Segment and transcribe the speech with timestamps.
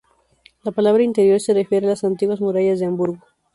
[0.63, 3.23] La palabra "interior" se refiere a las antiguas murallas de Hamburgo.